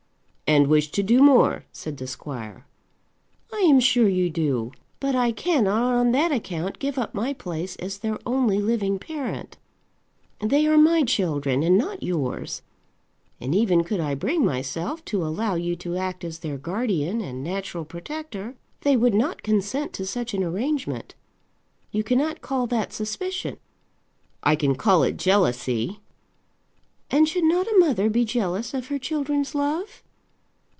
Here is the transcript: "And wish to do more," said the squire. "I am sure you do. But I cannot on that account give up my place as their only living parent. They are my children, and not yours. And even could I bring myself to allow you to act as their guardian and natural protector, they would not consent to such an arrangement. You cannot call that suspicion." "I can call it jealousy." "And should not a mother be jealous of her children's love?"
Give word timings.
"And 0.53 0.67
wish 0.67 0.91
to 0.91 1.01
do 1.01 1.23
more," 1.23 1.63
said 1.71 1.95
the 1.95 2.07
squire. 2.07 2.65
"I 3.53 3.59
am 3.59 3.79
sure 3.79 4.09
you 4.09 4.29
do. 4.29 4.73
But 4.99 5.15
I 5.15 5.31
cannot 5.31 5.93
on 5.93 6.11
that 6.11 6.33
account 6.33 6.77
give 6.77 6.97
up 6.97 7.13
my 7.15 7.31
place 7.31 7.77
as 7.77 7.99
their 7.99 8.19
only 8.25 8.59
living 8.59 8.99
parent. 8.99 9.57
They 10.41 10.67
are 10.67 10.77
my 10.77 11.03
children, 11.03 11.63
and 11.63 11.77
not 11.77 12.03
yours. 12.03 12.63
And 13.39 13.55
even 13.55 13.85
could 13.85 14.01
I 14.01 14.13
bring 14.13 14.43
myself 14.43 15.05
to 15.05 15.25
allow 15.25 15.55
you 15.55 15.77
to 15.77 15.95
act 15.95 16.25
as 16.25 16.39
their 16.39 16.57
guardian 16.57 17.21
and 17.21 17.41
natural 17.45 17.85
protector, 17.85 18.55
they 18.81 18.97
would 18.97 19.13
not 19.13 19.43
consent 19.43 19.93
to 19.93 20.05
such 20.05 20.33
an 20.33 20.43
arrangement. 20.43 21.15
You 21.93 22.03
cannot 22.03 22.41
call 22.41 22.67
that 22.67 22.91
suspicion." 22.91 23.55
"I 24.43 24.57
can 24.57 24.75
call 24.75 25.03
it 25.03 25.15
jealousy." 25.15 26.01
"And 27.09 27.29
should 27.29 27.45
not 27.45 27.71
a 27.73 27.77
mother 27.77 28.09
be 28.09 28.25
jealous 28.25 28.73
of 28.73 28.87
her 28.87 28.99
children's 28.99 29.55
love?" 29.55 30.03